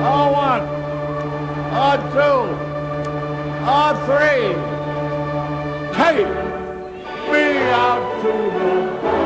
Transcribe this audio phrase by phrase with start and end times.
[0.00, 0.60] R1,
[1.72, 2.18] R2,
[3.64, 4.10] R3.
[5.94, 6.32] Take
[7.30, 9.19] me out to the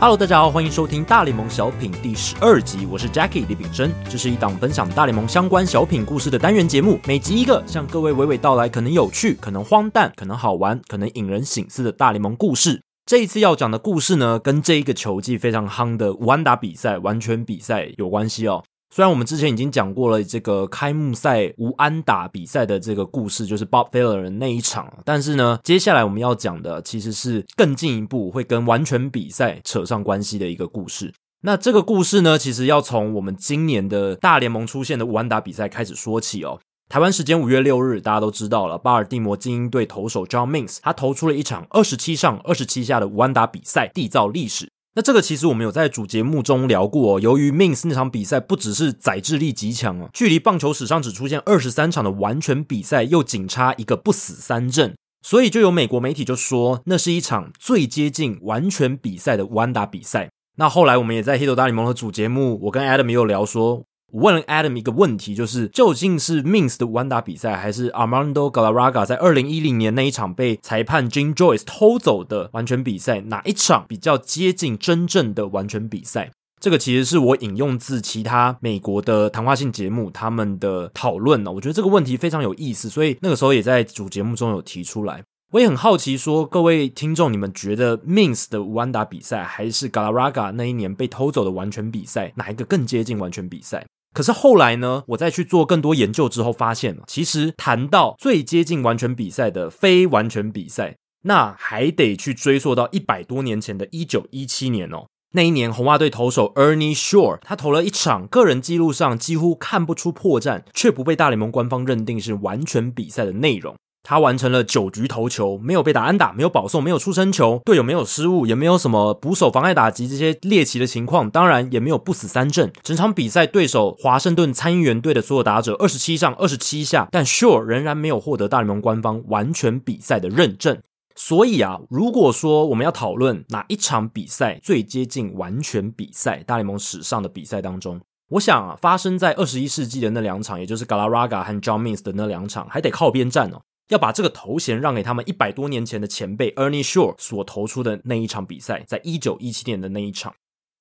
[0.00, 12.80] Hello，大家好，欢迎收听大联盟小品第十二集，我是 Jackie 李炳生，这是一档分享大联盟相关小品故事的单元节目，每集一个，向各位娓娓道来可能有趣、可能荒诞、可能好玩、可能引人醒思的大联盟故事。
[13.04, 18.64] 这一次要讲的故事呢，跟这一个球技非常夯的无安打比赛、完全比赛有关系哦。
[18.92, 31.14] 虽然我们之前已经讲过了这个开幕赛无安打比赛的这个故事，就是 Bob Feller 的那一场，但是呢，接下来我们要讲的其实是更进一步会跟完全比赛扯上关系的一个故事。
[31.42, 36.58] 那这个故事呢，其实要从我们今年的大联盟出现的无安打比赛开始说起哦。
[36.88, 44.68] 台湾时间五月六日，大家都知道了，巴尔的摩精英队投手 John Means 他投出了一场二十七上二十七下的无安打比赛，缔造历史。
[44.94, 47.20] 那这个其实我们有在主节目中聊过哦。
[47.20, 60.30] 由于 Mins 那场比赛不只是载质力极强哦，距离棒球史上只出现二十三场的完全比赛又仅差一个不死三振，所以就有美国媒体就说那是一场最接近完全比赛的无安打比赛。
[60.56, 63.84] 那后来我们也在《黑斗大联盟》的主节目，我跟 Adam 也有聊说。
[64.12, 76.30] 我问了 Adam 一个问题，就是究竟是 Mins 的无安打比赛，还是 Armando Galarraga 在二零一零年那一场被裁判 Jim Joyce 偷走的完全比赛，哪一场比较接近真正的完全比赛？
[76.60, 81.50] 这个其实是我引用自其他美国的谈话性节目他们的讨论呢。
[81.52, 85.22] 我觉得这个问题非常有意思，所以那个时候也在主节目中有提出来。
[85.52, 93.84] 我也很好奇说，各位听众，你们觉得 Mins 的无安打比赛，还是 Galarraga 那一年被偷走的完全比赛，哪一个更接近完全比赛？
[94.12, 105.06] 可是后来呢，我再去做更多研究之后，发现其实谈到最接近完全比赛的非完全比赛，那还得去追溯到一百多年前的一九一七年哦。
[105.32, 113.76] 那一年，红袜队投手 Ernie Shore，他投了一场个人记录上几乎看不出破绽，却不被大联盟官方认定是完全比赛的内容。
[114.10, 122.72] 他完成了九局投球，没有被打安打，没有保送，没有出生球，队友没有失误，也没有什么捕手妨碍打击这些猎奇的情况，当然也没有不死三振。
[122.82, 130.76] 整场比赛对手华盛顿参议员队的所有打者二十七上二十七下，但 Sure 仍然没有获得大联盟官方完全比赛的认证。
[131.14, 138.00] 所以啊，如果说我们要讨论哪一场比赛最接近完全比赛，大联盟史上的比赛当中，
[138.30, 143.60] 我想啊，发生在二十一世纪的那两场，也就是 Galarraga 和 John Means 的那两场，还得靠边站哦。
[143.90, 150.34] 要把这个头衔让给他们一百多年前的前辈 Ernie Shore 所投出的那一场比赛，在一九一七年的那一场。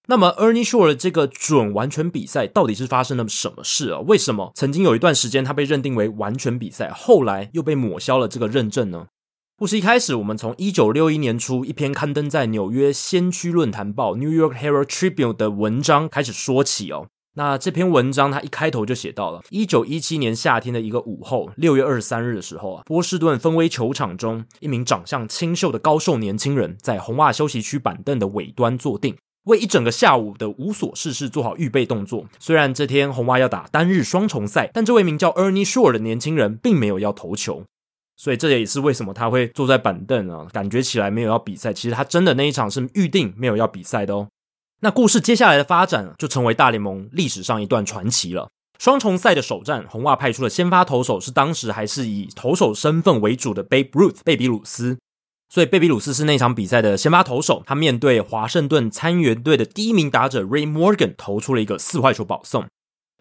[0.08, 4.00] 那么 Ernie Shore 的这个准完全比赛到底是发生了什么事啊？
[4.00, 9.08] 为什么曾经有一段时间他被认定为完全比赛，后来又被抹消了这个认证呢？
[9.58, 17.08] 故事一开始，我们从一九六一年初一篇刊登在纽约先驱论坛报 New York Herald Tribune 的文章开始说起哦。
[17.36, 32.26] 那这篇文章，它一开头就写到了一九一七年夏天的一个午后，六月二十三日的时候啊，波士顿芬威球场中，一名长相清秀的高瘦年轻人在红袜休息区板凳的尾端坐定，为一整个下午的无所事事做好预备动作。
[32.40, 37.64] 虽然这天红袜要打单日双重赛，但这位名叫 Ernie Shore 的年轻人并没有要投球，
[38.18, 41.72] 所以这也是为什么他会坐在板凳啊，感觉起来没有要比赛。
[41.72, 44.28] 其实他真的那一场是预定没有要比赛的哦。
[44.82, 48.50] 那故事接下来的发展就成为大联盟历史上一段传奇了。
[48.78, 54.98] 双重赛的首战，红袜派出的先发投手是当时还是以投手身份为主的 Babe Ruth 贝比鲁斯，
[55.50, 57.62] 所以贝比鲁斯是那场比赛的先发投手。
[57.66, 62.66] 他面对华盛顿参议员队的第一名打者 Ray Morgan，投出了一个四坏球保送。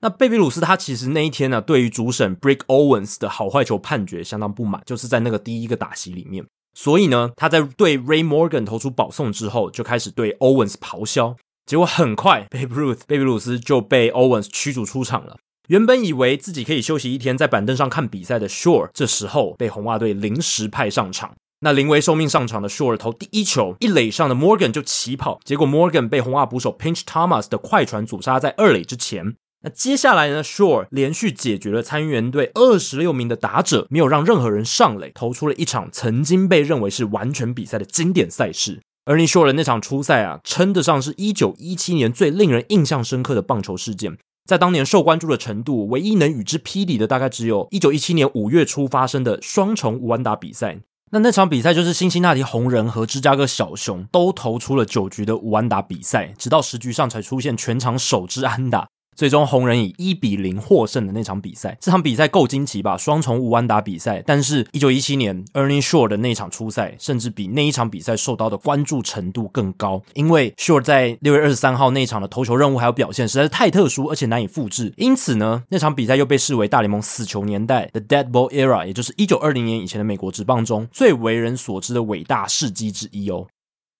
[0.00, 6.46] 那贝比鲁斯他其实那一天呢、对于主审 Brick Owens 的好坏球判决相当不满，就是在那个第一个打席里面。
[6.74, 11.34] 所以呢，他在对 Ray Morgan 投出保送之后，就开始对 Owens 咆哮。
[11.68, 15.36] 结果很快，Babe Ruth 贝比鲁斯就被 Owens 驱逐出场了。
[15.66, 21.34] 原本以为自己可以休息一天，在板凳上看比赛的 Shore，这时候被红袜队临时派上场。
[21.60, 29.34] 那临危受命上场的 Shore 投第一球，一垒上的 Morgan 就起跑，结果 Morgan 被红袜捕手 Pinch Thomas 的快船阻杀在二垒之前。
[29.62, 38.80] 那接下来呢，Shore 连续解决了参议员队二十六名的打者，没有让任何人上垒，投出了一场曾经被认为是完全比赛的经典赛事。
[39.08, 44.18] Ernie Shore 的那场初赛啊，称得上是一九一七年最令人印象深刻的棒球事件。
[44.44, 50.80] 在当年受关注的程度，唯一能与之匹敌的，大概只有一九一七年五月初发生的双重无安打比赛。
[51.10, 58.86] 那那场比赛就是辛辛那提红人和芝加哥小熊都投出了九局的无安打比赛，直到十局上才出现全场首支安打。
[59.18, 61.76] 最终红人以一比零获胜的那场比赛。
[61.80, 62.96] 这场比赛够惊奇吧？
[62.96, 64.22] 双重无安打比赛。
[64.24, 74.94] 但是，一九一七年 Ernie Shore 的那场初赛，甚至比那一场比赛受到的关注程度更高，因为 Shore 在六月二十三号那一场的投球任务还有表现实在是太特殊，而且难以复制。
[74.96, 83.48] 因此呢，那场比赛又被视为大联盟死球年代的 Dead Ball Era，也就是一九二零年以前的美国职棒中最为人所知的伟大事迹之一哦。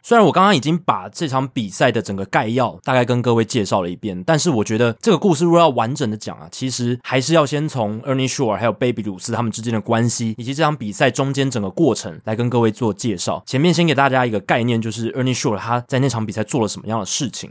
[0.08, 13.43] 虽然我刚刚已经把这场比赛的整个概要大概跟各位介绍了一遍，但是我觉得这个故事如果要完整的讲啊，其实还是要先从 Ernie Shore 还有 Baby 鲁斯他们之间的关系，以及这场比赛中间整个过程来跟各位做介绍。
[13.44, 17.50] 前面先给大家一个概念，就是 Ernie Shore 他在那场比赛做了什么样的事情。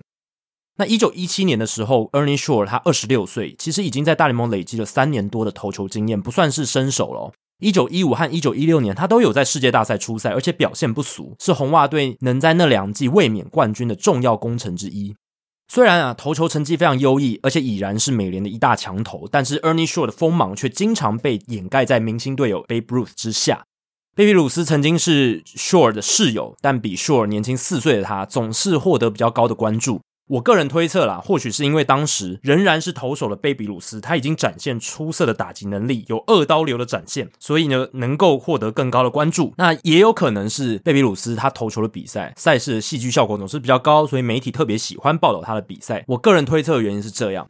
[0.77, 7.31] 那一九一七年的时候，Ernie Shore 他二十六岁，其实已经在大联盟累积了三年多的投球经验，不算是新手了。
[7.59, 15.15] 一九一五和一九一六年，他都有在世界大赛出赛，而且表现不俗，是红袜队能在那两季卫冕冠军的重要功臣之一。
[15.67, 23.65] 虽然啊，投球成绩非常优异，而且已然是美联的一大强投，但是 Ernie Shore 的锋芒却经常被掩盖在明星队友 Babe Ruth 之下。
[24.15, 29.99] 贝比鲁斯曾经是 Shore 的室友，但比 Shore 年轻四岁的他，总是获得比较高的关注。
[30.27, 39.53] 我个人推测啦，或许是因为当时仍然是投手的贝比鲁斯，他已经展现出色的打击能力，有二刀流的展现，所以呢，能够获得更高的关注。
[39.57, 46.03] 那也有可能是贝比鲁斯他投球的比赛赛事的戏剧效果总是比较高，所以媒体特别喜欢报道他的比赛。
[46.07, 47.47] 我个人推测的原因是这样。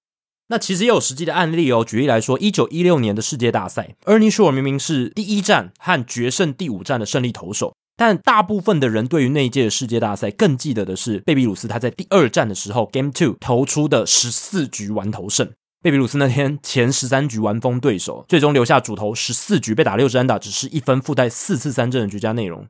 [0.49, 1.83] 那其实也有实际的案例哦。
[1.83, 7.73] 举例来说，一九一六年的世界大赛，Ernie Shore 明明是第一战和决胜第五战的胜利投手。
[7.97, 15.51] 但大部分的人对于那一届的世界大赛更记得的是贝比鲁斯他在第二战的时候 Game Two 投出的十四局完投胜。
[15.81, 22.67] 贝比鲁斯那天前十三局完封对手，最终留下主投十四局被打六支安打，只是一分附带四次三振的绝佳内容。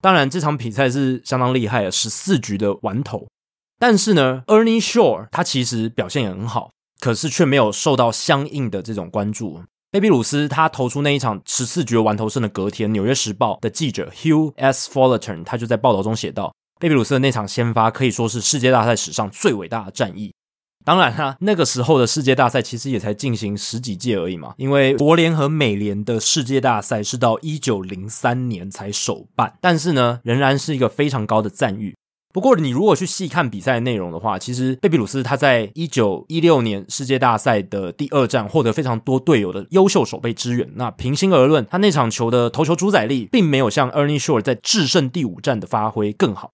[0.00, 3.26] 当然这场比赛是相当厉害的，十四局的完投。
[3.80, 6.70] 但是呢，Ernie Shore 他其实表现也很好，
[7.00, 9.62] 可是却没有受到相应的这种关注。
[9.90, 14.90] 贝比鲁斯他投出那一场十四局完投胜的隔天，《纽约时报》的记者 Hugh S.
[14.90, 20.34] Fullerton 他就在报道中写道：“贝比鲁斯的那场先发可以说是世界大赛史上最伟大的战役。”
[20.84, 31.96] 当然啦，那个时候的世界大赛其实也才进行十几届而已嘛，因为国联和美联的世界大赛是到一九零三年才首办，但是呢，仍然是一个非常高的赞誉。
[32.30, 40.70] 不过，你如果去细看比赛内容的话，其实贝比鲁斯他在一九一六年世界大赛的第二战获得非常多队友的优秀守备支援。
[40.74, 46.50] 那平心而论，他那场球的投球主宰力并没有像 Ernie Shore 在制胜第五战的发挥更好。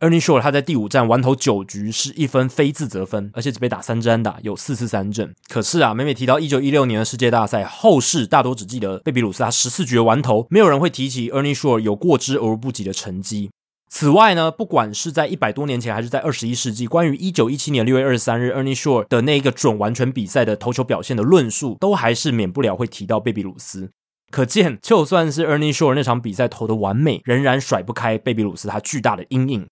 [0.00, 5.32] Ernie Shore 他在第五战完投九局是一分非自责分，而且只被打三支安打，有四次三振。
[5.48, 13.50] 可是啊，每每提到一九一六年的世界大赛，后世大多只记得贝比鲁斯他十四局的完投，没有人会提起 Ernie Shore 有过之而无不及的成绩。
[13.94, 23.90] 此外呢，不管是在一百多年前，还是在二十一世纪，关于一九一七年六月二十三日 Ernie Shore 的那一个准完全比赛的投球表现的论述，都还是免不了会提到贝比鲁斯。
[24.30, 29.66] 可见，就算是 Ernie Shore 那场比赛投的完美，仍然甩不开贝比鲁斯他巨大的阴影。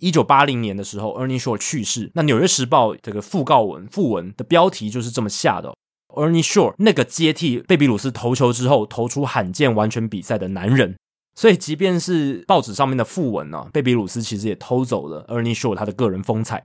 [0.00, 5.72] 一九八零年的时候，Ernie Shore 去世，那《纽约时报》这个讣告文訃文的标题就是这么下的
[6.08, 10.96] ：Ernie Shore 那个接替贝比鲁斯投球之后，投出罕见完全比赛的男人。
[11.34, 16.62] 所以，即便是报纸上面的附文呢、贝比鲁斯其实也偷走了 Ernie Shore 他的个人风采。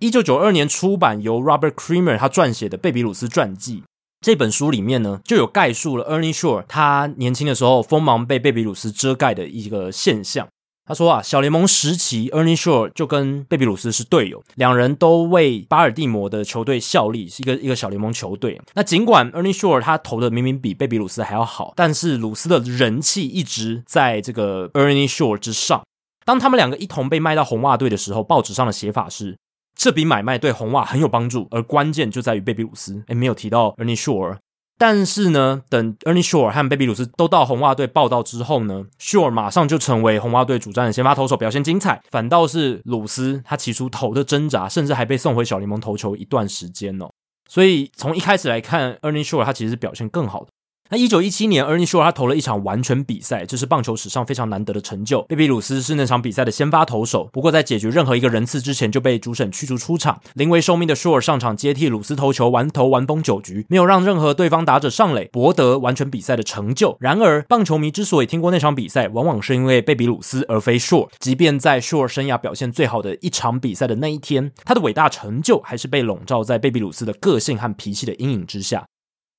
[0.00, 3.78] 一九九二年出版由 Robert Creamer 他撰写的《贝比鲁斯传记》
[4.20, 10.46] 这本书里面呢，就有概述了 Ernie Shore 他年轻的时候锋芒被贝比鲁斯遮盖的一个现象。
[10.86, 18.60] 他说啊，小联盟时期，Ernie Shore 就跟贝比鲁斯是队友，两人都为巴尔的摩的球队效力，是一个一个小联盟球队。
[18.74, 25.82] 那尽管 Ernie Shore 他投的明明比贝比鲁斯还要好，但是鲁斯的人气一直在这个 Ernie Shore 之上。
[26.24, 29.36] 当他们两个一同被卖到红袜队的时候，报纸上的写法是，
[29.76, 34.36] 这笔买卖对红袜很有帮助，而关键就在于贝比鲁斯，诶，没有提到 Ernie Shore。
[34.78, 42.02] 但是呢，等 Ernie Shore 和 Baby 鲁斯都到红袜队报道之后呢，Shore 马上就成为红袜队主战的先发投手，表现精彩。
[42.10, 47.08] 反倒是鲁斯，他起初投的挣扎，甚至还被送回小联盟投球一段时间哦。
[47.48, 50.48] 所以从一开始来看，Ernie Shore 他其实是表现更好的。
[50.88, 55.22] 那一九一七年，Ernie Shore 他投了一场完全比赛，这是棒球史上非常难得的成就。
[55.22, 60.20] 贝比鲁斯是那场比赛的先发投手，不过在解决任何一个人次之前就被主审驱逐出场。
[60.34, 66.96] 临危受命的 Shore 上场接替鲁斯投球，完投完封九局，没有让任何对方打者上垒，博得完全比赛的成就。
[67.00, 71.08] 然而，棒球迷之所以听过那场比赛，往往是因为贝比鲁斯而非 Shore。
[71.18, 78.86] 即便在 Shore 生涯表现最好的一场比赛的那一天，他的伟大成就还是被笼罩在贝比鲁斯的个性和脾气的阴影之下。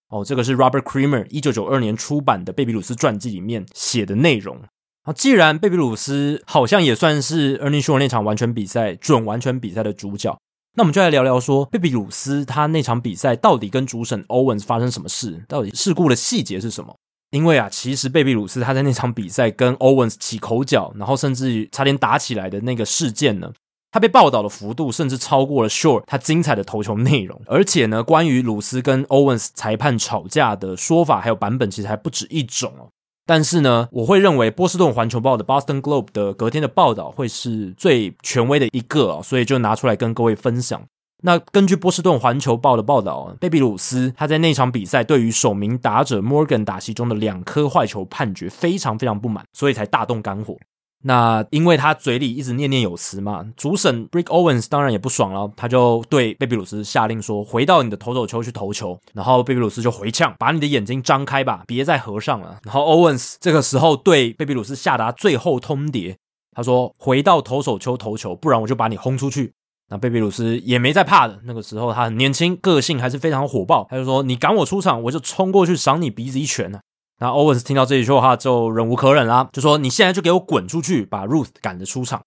[0.10, 4.58] 哦，这个是 Robert Creamer 一九九二年出版的《贝比鲁斯传记》里面写的内容。
[5.04, 10.38] 啊，既然贝比鲁斯好像也算是 Ernie Shore 那场完全比赛准完全比赛的主角，
[10.76, 15.44] 那我们就来聊聊说，贝比鲁斯他那场比赛到底跟主审 Owens 发生什么事？
[15.48, 16.96] 到底事故的细节是什么？
[17.32, 23.52] 因为啊，其实贝比鲁斯他在那场比赛跟 Owens 起口角，然后甚至于差点打起来的那个事件呢，
[23.92, 27.42] 他被报道的幅度甚至超过了 Shore 他精彩的投球内容。
[27.46, 32.90] 而且呢，关于鲁斯跟 Owens 裁判吵架的说法还有版本，其实还不止一种哦。
[33.26, 40.82] 但是呢，我会认为波士顿环球报的 Boston Globe 的隔天的报道会是最权威的一个啊，所以就拿出来跟各位分享。
[41.24, 50.56] 那根据波士顿环球报的报道，贝比鲁斯他在那场比赛对于首名打者 Morgan 打席中的两颗坏球判决非常非常不满，所以才大动肝火。
[51.04, 66.16] 那因为他嘴里一直念念有词嘛，主审 Brick Owens 当然也不爽了，他就对贝比鲁斯下令说：“回到你的投手球去投球。”然后贝比鲁斯就回呛：“把你的眼睛张开吧，别再合上了。”然后 Owens 这个时候对贝比鲁斯下达最后通牒，
[66.52, 69.54] 他说：“回到投手球投球，不然我就把你轰出去。”
[69.90, 76.80] 那贝比鲁斯也没在怕的，那个时候他很年轻，个性还是非常火爆，他就说：“你赶我出场，我就冲过去赏你鼻子一拳呢。”
[77.20, 82.22] 那 Owens 听到这一句话就忍无可忍啦，就说：“你现在就给我滚出去，把 Ruth 赶着出场。”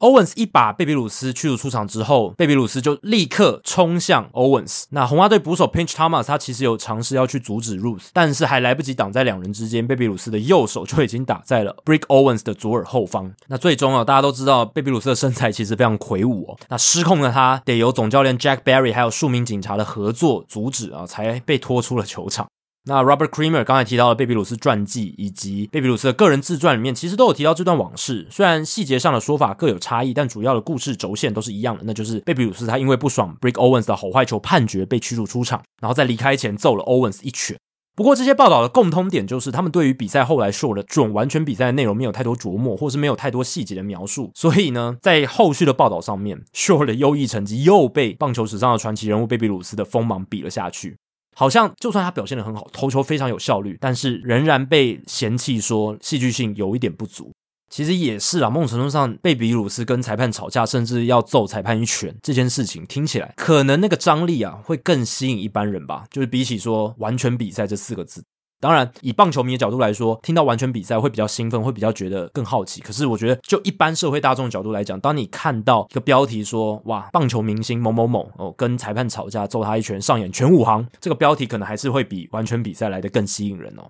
[0.00, 4.84] Owens 一把贝比鲁斯驱逐出场之后，贝比鲁斯就立刻冲向 Owens。
[4.90, 13.32] 那红袜队捕手 Pinch Thomas 他其实有尝试要去阻止 Ruth，但是还来不及挡在两人之间，贝比鲁斯的右手就已经打在了 Brick Owens 的左耳后方。
[13.48, 16.56] 那最终啊，大家都知道贝比鲁斯的身材其实非常魁梧哦。
[16.68, 22.46] 那失控的他得由总教练 Jack Barry 还有数名警察的合作阻止啊，才被拖出了球场。
[22.88, 28.26] 那 Robert Creamer 刚才提到的贝比鲁斯传记以及贝比鲁斯的个人自传里面，其实都有提到这段往事。
[28.30, 37.58] 虽然细节上的说法各有差异，但主要的故事轴线都是一样的，那就是贝比鲁斯他因为不爽 Brick Owens 的好坏球判决被驱逐出场，然后在离开前揍了 Owens 一拳。
[37.94, 44.30] 不过这些报道的共通点就是，他们对于比赛后来 Shore 的准完全比赛的内容没有太多琢磨，或是没有太多细节的描述。
[44.34, 50.96] 所以呢，在后续的报道上面， Shore 的优异成绩又被棒球史上的传奇人物贝比鲁斯的锋芒比了下去。
[51.38, 57.30] 好像就算他表现的很好，投球非常有效率，但是仍然被嫌弃说戏剧性有一点不足。
[57.70, 68.24] 其实也是啊，某种程度上，被比鲁斯跟裁判吵架，甚至要揍裁判一拳这件事情，听起来可能那个张力啊会更吸引一般人吧，就是比起说完全比赛这四个字。
[68.60, 72.80] 当然，以棒球迷的角度来说，听到完全比赛会比较兴奋，会比较觉得更好奇。
[72.80, 83.84] 可是，我觉得就一般社会大众的角度来讲，当你看到一个标题说“哇，棒球明星某某某哦跟裁判吵架，揍他一拳，上演全武行”，这个标题可能还是会比完全比赛来的更吸引人哦。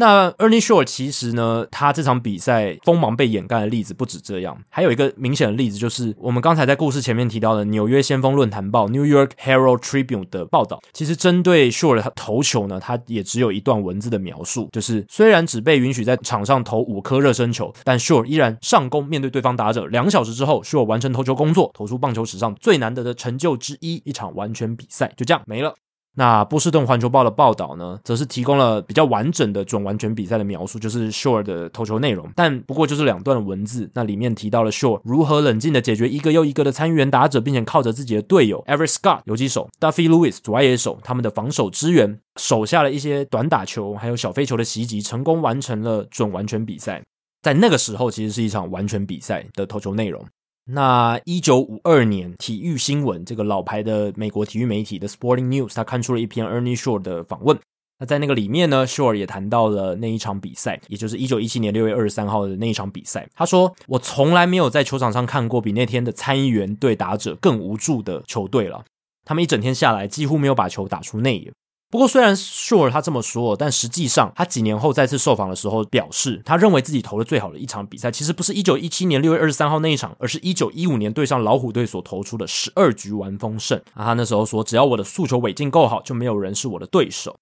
[0.00, 10.80] 那 Ernie Shore 其实呢，他这场比赛锋芒被掩盖的例子不止这样，还有一个明显的例子就是我们刚才在故事前面提到的纽约先锋论坛报 New York Herald Tribune 的报道。
[10.94, 19.84] 其实针对 Shore 的投球呢，他也只有一段文字的描述，就是虽然只被允许在场上投五颗热身球，但 Shore 依然上攻面对对方打者。
[19.84, 25.74] 两小时之后，Shore 完成投球工作，投出棒球史上最难得的成就之一——一场完全比赛，就这样没了。
[26.16, 33.88] 那波士顿环球报的报道呢，则是提供了比较完整的准完全比赛的描述，就是 Shore 的投球内容，但不过就是两段文字。
[33.94, 47.00] 那里面提到了 Shore 如何冷静的解决一个又一个的参与员打者，并且靠着自己的队友 Every Scott 游击手、Duffy Lewis 左外野手他们的防守支援，手下了一些短打球还有小飞球的袭击，成功完成了准完全比赛。
[47.42, 50.22] 在那个时候，其实是一场完全比赛的投球内容。
[50.66, 57.58] 那一九五二年，体育新闻这个老牌的美国体育媒体的 Sporting News，他刊出了一篇 Ernie Shore 的访问。
[57.98, 63.28] 那在那个里面呢，Shore 也谈到了那一场比赛，也就是一九一七年六月二十三号的那一场比赛。
[63.34, 68.84] 他说：“我从来没有在球场上看过比那天的参议员对打者更无助的球队了。
[69.24, 71.52] 他们一整天下来几乎没有把球打出内野。”
[71.90, 83.76] 不过，虽然 Shore 他这么说，但实际上他几年后再次受访的时候表示，他认为自己投的最好的一场比赛，其实不是一九一七年六月二十三号那一场，而是一九一五年对上老虎队所投出的十二局完封胜。
[83.94, 87.40] 啊，他那时候说，只要我的速球尾劲够好，就没有人是我的对手。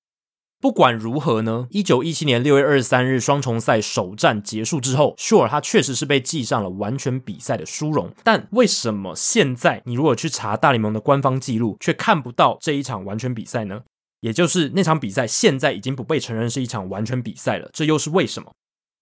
[0.63, 8.11] 不管如何呢，一九一七年六月二十三日双重赛首战结束之后，Shore 他确实是被记上了完全比赛的殊荣。
[8.25, 13.83] 但为什么现在你如果去查大联盟的官方记录，却看不到这一场完全比赛呢？
[14.21, 18.53] 也就是那场比赛现在已经不被承认是一场完全比赛了，这又是为什么？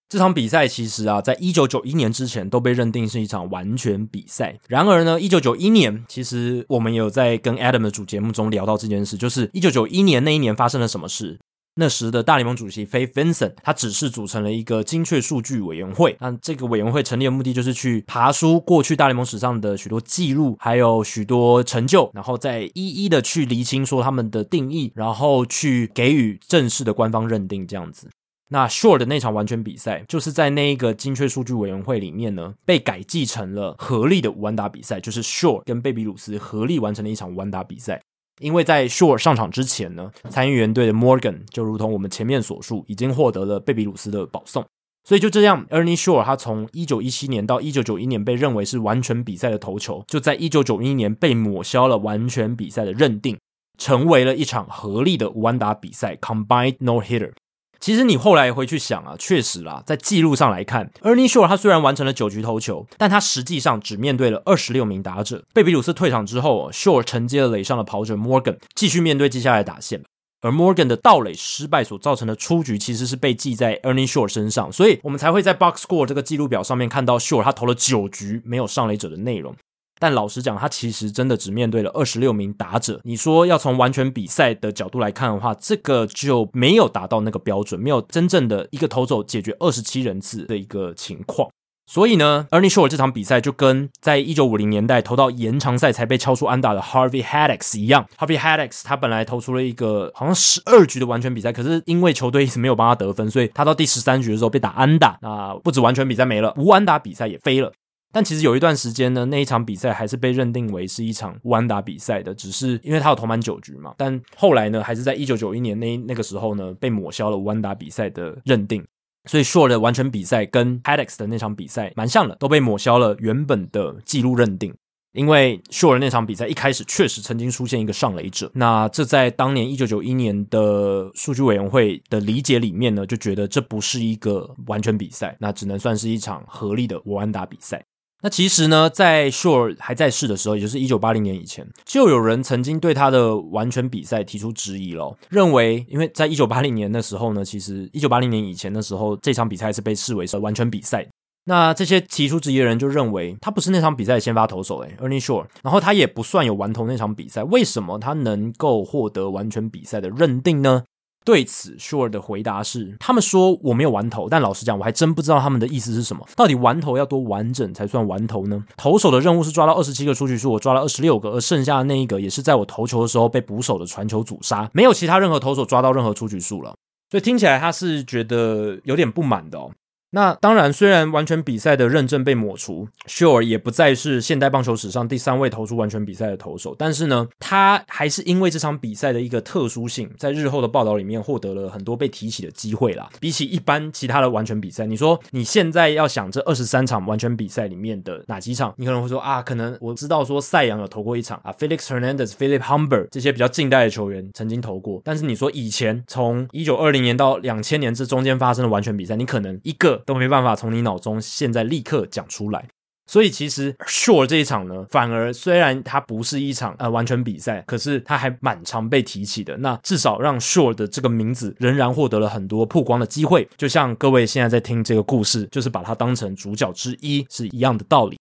[0.09, 4.57] 这场比赛其实啊，在一九九一年之前都被认定是一场完全比赛。
[4.69, 11.37] 然而呢，一九九一年其实我们也有在跟 Adam 的主节目中聊到这件事，就是一九九一年那一年发生了什么事。
[11.79, 16.17] 那时的大联盟主席 Faith Vincent，他只是组成了一个精确数据委员会。
[16.19, 28.09] 那这个委员会成立的目的就是去爬梳过去大联盟史上的许多记录，还有许多成就，然后再一一的去厘清说他们的定义，然后去给予正式的官方认定这样子。
[28.49, 38.01] 那 Shore 的那场完全比赛，就是在那一个精确数据委员会里面呢，被改记成了合力的无安打比赛，就是 Shore 跟贝比鲁斯合力完成了一场无安打比赛。
[38.39, 44.65] 因为在 Shore 上场之前呢，参议员队的 Morgan 就如同我们前面所述，已经获得了贝比鲁斯的保送。
[45.03, 53.37] 所以就这样，Ernie Shore 他从一九一七年到一九九一年被认为是完全比赛的头球，就在一九九一年被抹消了完全比赛的认定，
[53.77, 57.31] 成为了一场合力的无安打比赛 （Combined No Hitter）。
[57.79, 65.43] 其实你后来回去想啊，确实啦，在记录上来看，Ernie Shore 他虽然完成了九局投球，但他实际上只面对了二十六名打者。
[65.53, 70.03] 贝比鲁斯退场之后，Shore 承接了垒上的跑者 Morgan，继续面对接下来的打线。
[70.41, 79.55] 而 Morgan 的盗垒失败所造成的出局，其实是被记在 Ernie Shore 身上，所以我们才会在 Box Score 这个记录表上面看到 Shore 他投了九局没有上垒者的内容。
[79.99, 82.99] 但老实讲，他其实真的只面对了二十六名打者。
[83.03, 91.49] 你说要从完全比赛的角度来看的话，这个就没有达到那个标准，没有真正的一个投手解决二十七人次的一个情况。
[91.89, 98.05] 所以呢，Ernie Shore 这场比赛就跟在一九五零年代投到延长赛才被敲出安打的 Harvey Haddix 一样。
[98.17, 105.17] Harvey Haddix 他本来投出了一个好像十二局的完全比赛，可是因为球队一直没有帮他得分，所以他到第十三局的时候被打安打。
[105.21, 107.71] 那不止完全比赛没了，无安打比赛也飞了。
[108.13, 113.93] 但其实有一段时间呢，那一场比赛还是被认定为是一场无安打比赛的，只是因为他有投满九局嘛。
[113.97, 118.83] 但后来呢，还是在一九九一年那那个时候呢，被抹消了无安打比赛的认定。
[119.29, 124.73] 所以 Shore 的完全比赛跟 h a d e x 的那场比赛蛮像的，都被抹消了原本的记录认定。
[125.11, 137.83] 因为 Shore 那场比赛一开始确实曾经出现一个上垒者，那这在当年一九九一年的数据委员会的理解里面呢，就觉得这不是一个完全比赛，那只能算是一场合力的无安打比赛。
[138.23, 151.07] 那其实呢，在 Shore 还在世的时候，也就是一九八零年以前，就有人曾经对他的完全比赛提出质疑了，认为，因为在一九八零年的时候呢，其实一九八零年以前的时候，这场比赛是被视为是完全比赛。
[151.45, 160.83] 那这些提出质疑的人就认为，他不是那场比赛的先发投手，诶，Ernie Shore，然后他也不算有完投那场比赛，为什么他能够获得完全比赛的认定呢？
[161.27, 166.25] 对此，Shore 的回答是：他们说我没有完投，但老实讲，我还真不知道他们的意思是什么。
[166.37, 168.63] 到底完投要多完整才算完投呢？
[168.77, 176.73] 投手的任务是抓到二十七个出局数，我抓了二十六个，而剩下的那一个也是在我投球的时候被捕手的传球阻杀，没有其他任何投手抓到任何出局数了。
[177.11, 179.69] 所以听起来他是觉得有点不满的哦。
[180.11, 193.09] 那当然，虽然完全比赛的认证被抹除，Sure 也不再是现代棒球史上第三位投出完全比赛的投手，但是呢，他还是因为这场比赛的一个特殊性，在日后的报道里面获得了很多被提起的机会啦。
[193.19, 209.96] 比起一般其他的完全比赛，你说你现在要想这二十三场完全比赛里面的哪几场，你可能会说啊，可能我知道说赛扬有投过一场啊，Felix Hernandez、Philip Humber 这些比较近代的球员曾经投过，但是你说以前从一九二零年到两千年这中间发生的完全比赛，你可能一个。
[210.05, 212.67] 都没办法从你脑中现在立刻讲出来，
[213.05, 219.55] 所以其实 Shore 这一场呢，反而虽然它不是一场呃完全比赛，可是它还蛮常被提起的。
[219.57, 228.17] 那至少让 Shore 的这个名字仍然获得了很多曝光的机会，就像各位现在在听这个故事，就是把它当成主角之一是一样的道理。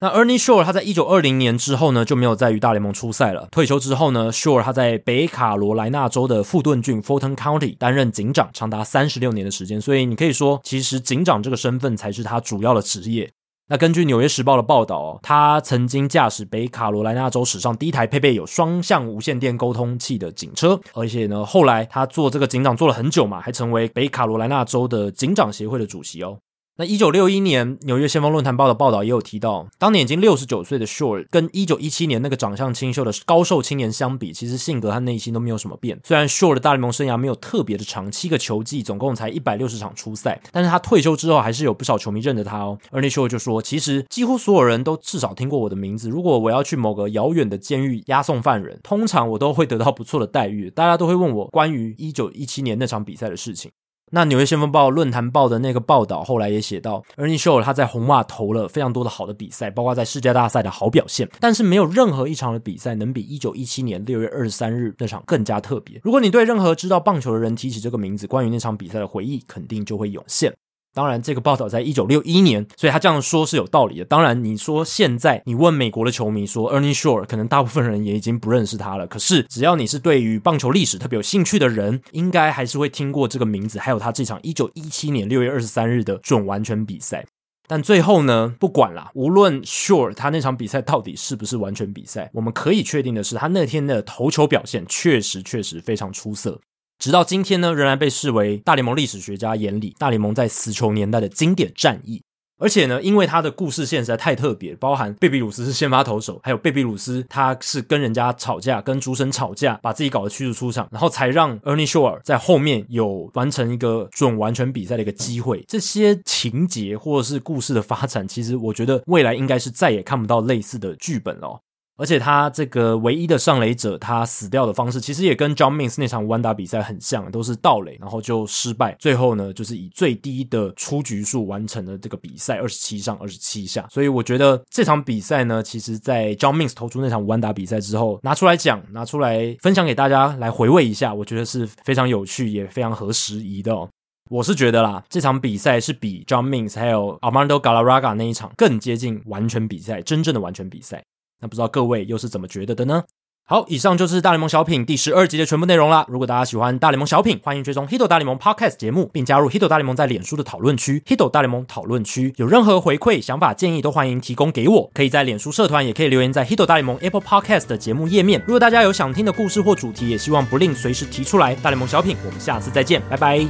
[0.00, 3.48] 那 Ernie Shore 他在一九二零年之后呢，就没有再与大联盟出赛了。
[3.50, 9.80] 退休之后呢，Shore 他在北卡罗来纳州的富顿郡 （Fulton County） 担任警长，长达三十六年的时间。
[9.80, 13.28] 所以你可以说，其实警长这个身份才是他主要的职业。
[13.70, 26.38] 那根据《纽约时报》的报道，他曾经驾驶北卡罗来纳州史上第一台配备有双向无线电沟通器的警车，而且呢，后来他做这个警长做了很久嘛，还成为北卡罗来纳州的警长协会的主席哦。
[26.80, 35.98] 那一九六一年，《纽约先锋论坛报》的报道也有提到，当年已经六十九岁的 Shore 跟一九一七年那个长相清秀的高瘦青年相比，其实性格和内心都没有什么变。
[36.04, 42.78] 虽然 Shore 的大联盟生涯没有特别的长，七个球季，总共才一百六十场出赛，但是他退休之后还是有不少球迷认得他哦。
[42.92, 46.08] 而那 Shore 就说：“其实几乎所有人都至少听过我的名字。
[46.08, 50.70] 如果我要去某个遥远的监狱押送犯人，通常我都会得到不错的待遇。
[50.70, 53.72] 大家都会问我关于一九一七年那场比赛的事情。”
[54.10, 66.00] 那《纽约先锋报》论坛报的那个报道，后来也写到，Ernie Shore 他在红袜投了非常多的好的比赛，包括在世界大赛的好表现，但是没有任何一场的比赛能比一九一七年六月二十三日那场更加特别。
[66.02, 70.54] 如果你对任何知道棒球的人提起这个名字，关于那场比赛的回忆，肯定就会涌现。
[70.98, 74.04] 当然，这个报道在一九六一年，所以他这样说是有道理的。
[74.04, 79.06] 当然，你说现在你问美国的球迷说 Ernie Shore，可能大部分人也已经不认识他了。
[79.06, 87.24] 可是，只要你是对于棒球历史特别有兴趣的人，应该还是会听过这个名字，还有他这场一九一七年六月二十三日的准完全比赛。
[87.68, 96.58] 但最后呢，不管啦，无论 Shore 他那场比赛到底是不是完全比赛，我们可以确定的是，他那天的投球表现确实确实非常出色。
[96.98, 102.22] 直到今天呢，仍然被视为大联盟历史学家眼里大联盟在死球年代的经典战役。
[102.60, 115.64] 而且呢，因为他的故事线实在太特别，包含贝比鲁斯是先发投手，还有贝比鲁斯他是跟人家吵架，跟主审吵架，把自己搞得驱逐出场，然后才让 Ernie Shore 在后面有完成一个准完全比赛的一个机会。
[115.68, 121.60] 这些情节或者是故事的发展，其实我觉得未来应该是再也看不到类似的剧本了。
[121.98, 128.96] 而且他这个唯一的上垒者，他死掉的方式其实也跟 John Means 那场完打比赛很像，都是盗垒，然后就失败。
[129.00, 133.84] 最后呢，就是以最低的出局数完成了这个比赛，二十七上二十七下。
[133.90, 143.88] 所以我觉得这场比赛呢，其实在 John Means 投出那场完打比赛之后，拿出来讲，拿出来分享给大家来回味一下，我觉得是非常有趣，也非常合时宜的哦。
[144.30, 151.02] 我是觉得啦，这场比赛是比 John Means 还有 Armando Galarraga 那一场更接近完全比赛，真正的完全比赛。
[151.40, 153.04] 那不知道各位又是怎么觉得的呢？
[153.50, 156.04] 好，以上就是大联盟小品第十二集的全部内容啦。
[156.06, 162.34] 如果大家喜欢大联盟小品，欢迎追踪 Hito 大联盟 Podcast 节目，并加入 Hito 大联盟在脸书的讨论区 Hito 大联盟讨论区。
[162.36, 164.90] 有任何回馈、想法、建议，都欢迎提供给我。
[164.92, 168.42] 可以在脸书社团，也可以留言在 Hito 大联盟 Apple Podcast 的节目页面。
[168.46, 171.54] 如果大家有想听的故事或主题，也希望不吝随时提出来。
[171.54, 173.48] 大联盟小品，我们下次再见，拜拜。